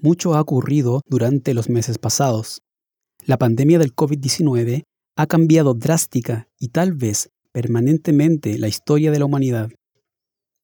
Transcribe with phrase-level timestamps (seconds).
[0.00, 2.62] mucho ha ocurrido durante los meses pasados.
[3.24, 4.84] La pandemia del COVID-19
[5.16, 9.70] ha cambiado drástica y tal vez permanentemente la historia de la humanidad.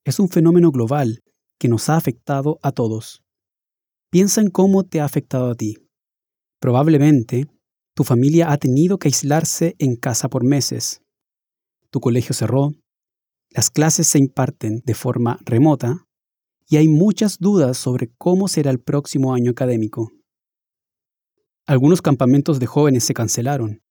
[0.05, 1.21] Es un fenómeno global
[1.59, 3.23] que nos ha afectado a todos.
[4.11, 5.77] Piensa en cómo te ha afectado a ti.
[6.61, 7.49] Probablemente,
[7.95, 11.01] tu familia ha tenido que aislarse en casa por meses.
[11.91, 12.73] Tu colegio cerró,
[13.51, 16.07] las clases se imparten de forma remota
[16.69, 20.13] y hay muchas dudas sobre cómo será el próximo año académico.
[21.67, 23.83] Algunos campamentos de jóvenes se cancelaron.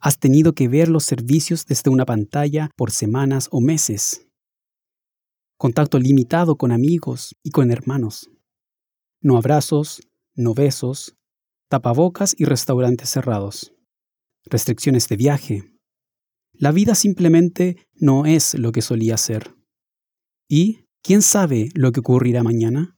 [0.00, 4.28] Has tenido que ver los servicios desde una pantalla por semanas o meses.
[5.56, 8.28] Contacto limitado con amigos y con hermanos.
[9.22, 10.02] No abrazos,
[10.34, 11.16] no besos,
[11.68, 13.72] tapabocas y restaurantes cerrados.
[14.44, 15.72] Restricciones de viaje.
[16.52, 19.54] La vida simplemente no es lo que solía ser.
[20.48, 22.96] ¿Y quién sabe lo que ocurrirá mañana?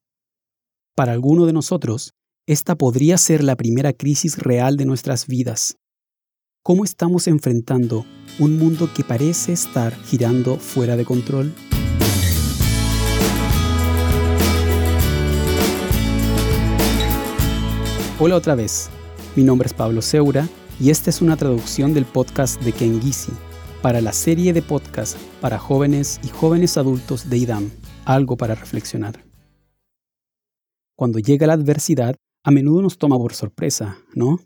[0.97, 2.15] Para alguno de nosotros,
[2.47, 5.77] esta podría ser la primera crisis real de nuestras vidas.
[6.63, 8.07] ¿Cómo estamos enfrentando
[8.39, 11.53] un mundo que parece estar girando fuera de control?
[18.19, 18.89] Hola otra vez,
[19.37, 20.49] mi nombre es Pablo Seura
[20.81, 23.33] y esta es una traducción del podcast de Ken Gisi
[23.83, 27.71] para la serie de podcast para jóvenes y jóvenes adultos de IDAM,
[28.09, 29.23] algo para reflexionar.
[30.97, 34.39] Cuando llega la adversidad, a menudo nos toma por sorpresa, ¿no?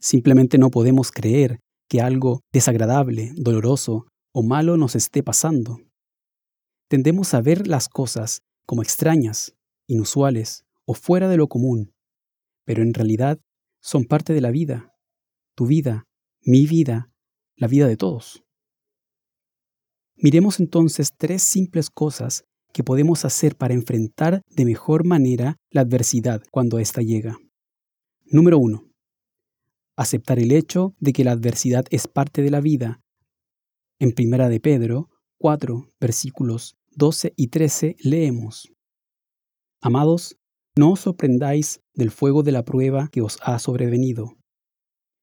[0.00, 5.78] Simplemente no podemos creer que algo desagradable, doloroso o malo nos esté pasando.
[6.88, 9.54] Tendemos a ver las cosas como extrañas,
[9.86, 11.92] inusuales o fuera de lo común,
[12.64, 13.38] pero en realidad
[13.80, 14.96] son parte de la vida,
[15.54, 16.08] tu vida,
[16.42, 17.12] mi vida,
[17.54, 18.42] la vida de todos.
[20.16, 26.42] Miremos entonces tres simples cosas que podemos hacer para enfrentar de mejor manera la adversidad
[26.50, 27.38] cuando ésta llega.
[28.24, 28.90] Número uno,
[29.96, 33.00] aceptar el hecho de que la adversidad es parte de la vida.
[33.98, 38.72] En Primera de Pedro 4, versículos 12 y 13 leemos:
[39.80, 40.36] Amados,
[40.76, 44.36] no os sorprendáis del fuego de la prueba que os ha sobrevenido,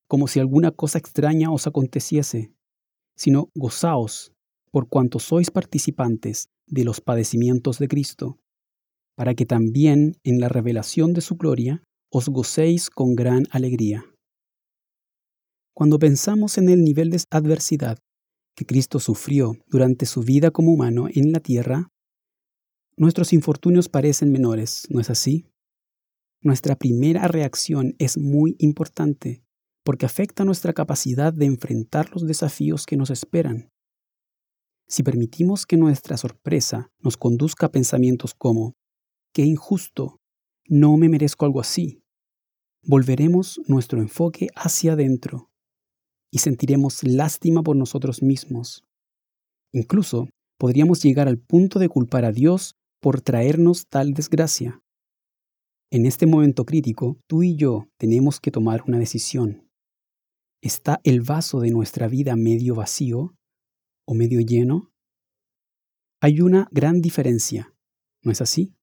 [0.07, 2.53] como si alguna cosa extraña os aconteciese,
[3.15, 4.33] sino gozaos
[4.71, 8.39] por cuanto sois participantes de los padecimientos de Cristo,
[9.15, 14.05] para que también en la revelación de su gloria os gocéis con gran alegría.
[15.73, 17.99] Cuando pensamos en el nivel de adversidad
[18.55, 21.89] que Cristo sufrió durante su vida como humano en la tierra,
[22.95, 25.45] nuestros infortunios parecen menores, ¿no es así?
[26.41, 29.43] Nuestra primera reacción es muy importante
[29.83, 33.69] porque afecta nuestra capacidad de enfrentar los desafíos que nos esperan.
[34.87, 38.75] Si permitimos que nuestra sorpresa nos conduzca a pensamientos como,
[39.33, 40.21] qué injusto,
[40.65, 42.01] no me merezco algo así,
[42.83, 45.49] volveremos nuestro enfoque hacia adentro
[46.31, 48.85] y sentiremos lástima por nosotros mismos.
[49.73, 54.81] Incluso podríamos llegar al punto de culpar a Dios por traernos tal desgracia.
[55.91, 59.69] En este momento crítico, tú y yo tenemos que tomar una decisión.
[60.61, 63.36] ¿Está el vaso de nuestra vida medio vacío
[64.07, 64.91] o medio lleno?
[66.21, 67.75] Hay una gran diferencia,
[68.23, 68.73] ¿no es así?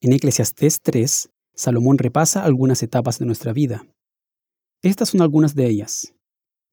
[0.00, 3.86] En Eclesiastés 3, Salomón repasa algunas etapas de nuestra vida.
[4.82, 6.14] Estas son algunas de ellas.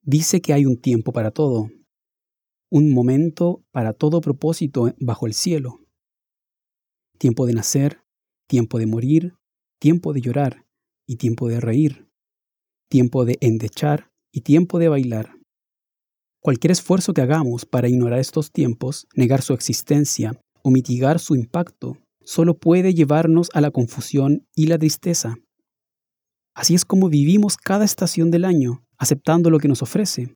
[0.02, 1.68] Dice que hay un tiempo para todo,
[2.70, 5.80] un momento para todo propósito bajo el cielo.
[7.18, 8.02] Tiempo de nacer,
[8.48, 9.34] tiempo de morir,
[9.80, 10.66] tiempo de llorar
[11.06, 12.08] y tiempo de reír,
[12.88, 15.39] tiempo de endechar y tiempo de bailar.
[16.42, 21.98] Cualquier esfuerzo que hagamos para ignorar estos tiempos, negar su existencia o mitigar su impacto,
[22.22, 25.36] solo puede llevarnos a la confusión y la tristeza.
[26.54, 30.34] Así es como vivimos cada estación del año, aceptando lo que nos ofrece,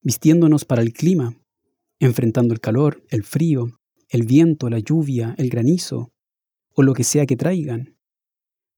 [0.00, 1.36] vistiéndonos para el clima,
[1.98, 6.12] enfrentando el calor, el frío, el viento, la lluvia, el granizo,
[6.72, 7.98] o lo que sea que traigan.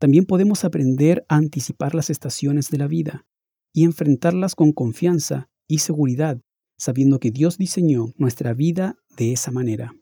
[0.00, 3.26] También podemos aprender a anticipar las estaciones de la vida
[3.74, 6.40] y enfrentarlas con confianza y seguridad,
[6.78, 9.94] sabiendo que Dios diseñó nuestra vida de esa manera.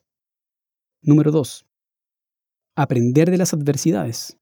[1.02, 1.66] Número 2.
[2.76, 4.38] Aprender de las adversidades.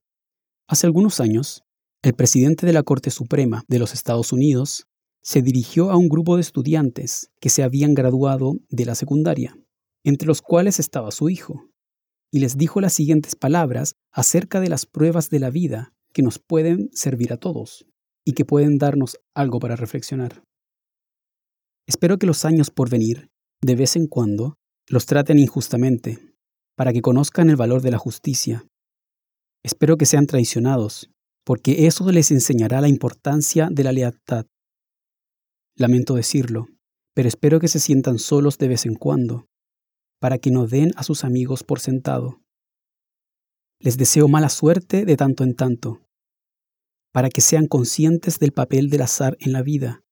[0.69, 1.63] Hace algunos años,
[2.03, 4.87] el presidente de la Corte Suprema de los Estados Unidos
[5.23, 9.57] se dirigió a un grupo de estudiantes que se habían graduado de la secundaria,
[10.05, 11.71] entre los cuales estaba su hijo,
[12.31, 16.39] y les dijo las siguientes palabras acerca de las pruebas de la vida que nos
[16.39, 17.87] pueden servir a todos
[18.25, 20.43] y que pueden darnos algo para reflexionar.
[21.87, 24.57] Espero que los años por venir, de vez en cuando,
[24.89, 26.19] los traten injustamente,
[26.77, 28.67] para que conozcan el valor de la justicia.
[29.63, 31.11] Espero que sean traicionados,
[31.45, 34.47] porque eso les enseñará la importancia de la lealtad.
[35.77, 36.69] Lamento decirlo,
[37.15, 39.47] pero espero que se sientan solos de vez en cuando,
[40.21, 42.41] para que no den a sus amigos por sentado.
[43.79, 46.01] Les deseo mala suerte de tanto en tanto,
[47.13, 50.04] para que sean conscientes del papel del azar en la vida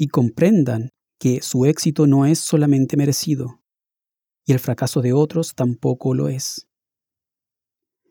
[0.00, 0.88] y comprendan
[1.20, 3.60] que su éxito no es solamente merecido,
[4.46, 6.66] y el fracaso de otros tampoco lo es.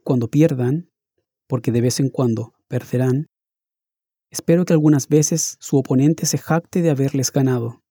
[0.04, 0.92] Cuando pierdan,
[1.48, 3.26] porque de vez en cuando perderán,
[4.30, 7.82] espero que algunas veces su oponente se jacte de haberles ganado,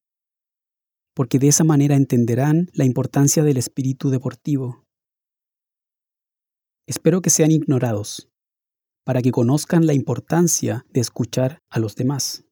[1.13, 4.85] porque de esa manera entenderán la importancia del espíritu deportivo.
[6.87, 8.29] Espero que sean ignorados,
[9.05, 12.48] para que conozcan la importancia de escuchar a los demás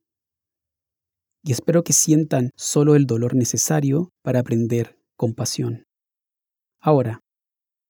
[1.46, 5.84] y espero que sientan solo el dolor necesario para aprender compasión.
[6.80, 7.20] Ahora,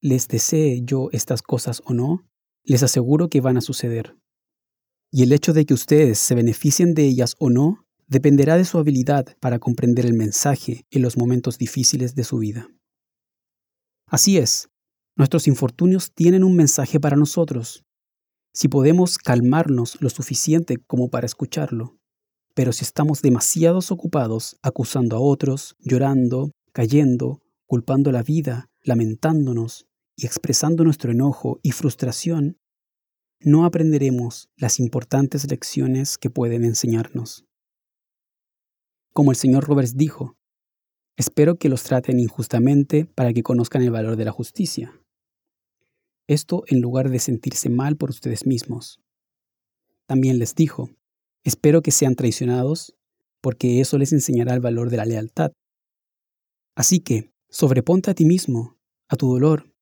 [0.02, 2.28] les desee yo estas cosas o no,
[2.64, 4.14] les aseguro que van a suceder.
[5.10, 8.76] Y el hecho de que ustedes se beneficien de ellas o no dependerá de su
[8.76, 12.68] habilidad para comprender el mensaje en los momentos difíciles de su vida.
[14.06, 14.68] Así es,
[15.16, 17.84] nuestros infortunios tienen un mensaje para nosotros.
[18.52, 21.95] Si podemos calmarnos lo suficiente como para escucharlo,
[22.56, 29.86] pero si estamos demasiado ocupados acusando a otros, llorando, cayendo, culpando la vida, lamentándonos
[30.16, 32.56] y expresando nuestro enojo y frustración,
[33.40, 37.44] no aprenderemos las importantes lecciones que pueden enseñarnos.
[39.12, 40.38] Como el señor Roberts dijo,
[41.18, 44.98] espero que los traten injustamente para que conozcan el valor de la justicia.
[46.26, 48.98] Esto en lugar de sentirse mal por ustedes mismos.
[50.06, 50.88] También les dijo,
[51.46, 52.96] Espero que sean traicionados,
[53.40, 55.52] porque eso les enseñará el valor de la lealtad.
[56.74, 59.72] Así que, sobreponte a ti mismo, a tu dolor,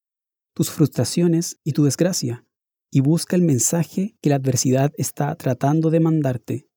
[0.55, 2.45] tus frustraciones y tu desgracia,
[2.93, 6.69] y busca el mensaje que la adversidad está tratando de mandarte.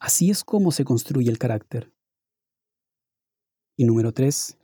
[0.00, 1.92] Así es como se construye el carácter.
[3.76, 4.56] Y número 3.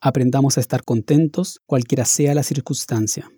[0.00, 3.32] Aprendamos a estar contentos cualquiera sea la circunstancia.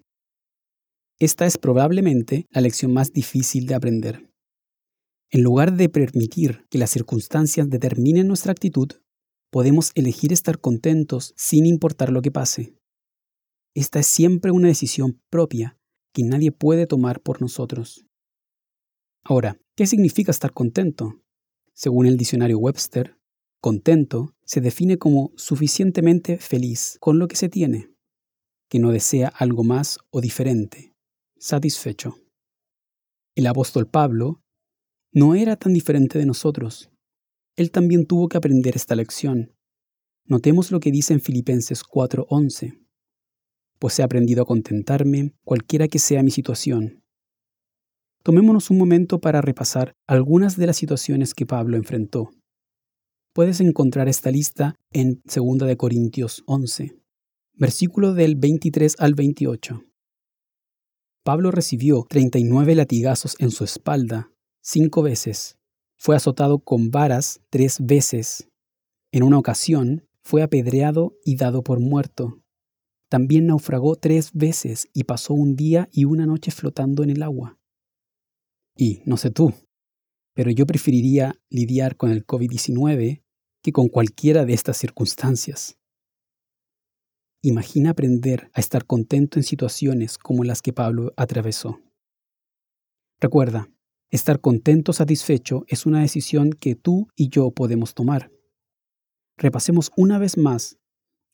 [1.18, 4.29] Esta es probablemente la lección más difícil de aprender.
[5.32, 8.88] En lugar de permitir que las circunstancias determinen nuestra actitud,
[9.50, 12.74] podemos elegir estar contentos sin importar lo que pase.
[13.74, 15.78] Esta es siempre una decisión propia
[16.12, 18.04] que nadie puede tomar por nosotros.
[19.22, 21.22] Ahora, ¿qué significa estar contento?
[21.74, 23.16] Según el diccionario Webster,
[23.60, 27.94] contento se define como suficientemente feliz con lo que se tiene,
[28.68, 30.96] que no desea algo más o diferente,
[31.38, 32.16] satisfecho.
[33.36, 34.42] El apóstol Pablo
[35.12, 36.90] no era tan diferente de nosotros.
[37.56, 39.52] Él también tuvo que aprender esta lección.
[40.24, 42.78] Notemos lo que dice en Filipenses 4:11.
[43.78, 47.02] Pues he aprendido a contentarme cualquiera que sea mi situación.
[48.22, 52.30] Tomémonos un momento para repasar algunas de las situaciones que Pablo enfrentó.
[53.32, 57.00] Puedes encontrar esta lista en 2 de Corintios 11,
[57.54, 59.82] versículo del 23 al 28.
[61.24, 64.30] Pablo recibió 39 latigazos en su espalda
[64.60, 65.58] cinco veces.
[65.96, 68.48] Fue azotado con varas tres veces.
[69.12, 72.42] En una ocasión fue apedreado y dado por muerto.
[73.08, 77.58] También naufragó tres veces y pasó un día y una noche flotando en el agua.
[78.76, 79.52] Y no sé tú,
[80.34, 83.22] pero yo preferiría lidiar con el COVID-19
[83.62, 85.76] que con cualquiera de estas circunstancias.
[87.42, 91.80] Imagina aprender a estar contento en situaciones como las que Pablo atravesó.
[93.18, 93.70] Recuerda,
[94.10, 98.32] Estar contento, satisfecho, es una decisión que tú y yo podemos tomar.
[99.36, 100.78] Repasemos una vez más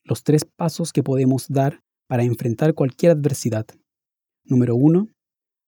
[0.05, 3.67] los tres pasos que podemos dar para enfrentar cualquier adversidad.
[4.45, 5.09] Número uno,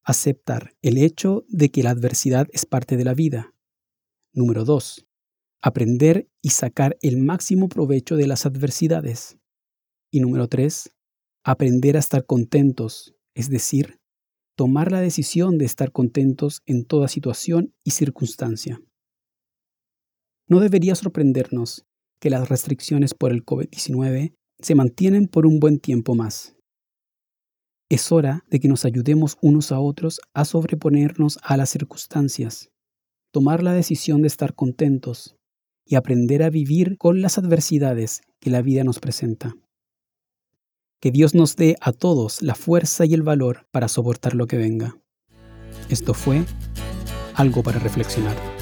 [0.04, 3.54] aceptar el hecho de que la adversidad es parte de la vida.
[4.32, 5.06] Número dos,
[5.62, 9.38] aprender y sacar el máximo provecho de las adversidades.
[10.10, 10.92] Y número tres,
[11.42, 13.97] aprender a estar contentos, es decir,
[14.58, 18.82] tomar la decisión de estar contentos en toda situación y circunstancia.
[20.48, 21.86] No debería sorprendernos
[22.20, 26.56] que las restricciones por el COVID-19 se mantienen por un buen tiempo más.
[27.88, 32.72] Es hora de que nos ayudemos unos a otros a sobreponernos a las circunstancias,
[33.32, 35.36] tomar la decisión de estar contentos
[35.86, 39.54] y aprender a vivir con las adversidades que la vida nos presenta.
[41.00, 44.56] Que Dios nos dé a todos la fuerza y el valor para soportar lo que
[44.56, 44.96] venga.
[45.88, 46.44] Esto fue
[47.34, 48.57] algo para reflexionar.